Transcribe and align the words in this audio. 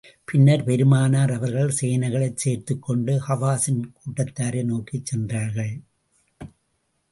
பின்னர், 0.23 0.63
பெருமானார் 0.63 1.31
அவர்கள் 1.31 1.75
சேனைகளைச் 1.81 2.37
சேர்த்துக் 2.37 2.81
கொண்டு 2.81 3.21
ஹவாஸின் 3.27 3.83
கூட்டத்தாரை 3.93 4.63
நோக்கிச் 4.63 5.05
சென்றார்கள். 5.05 5.73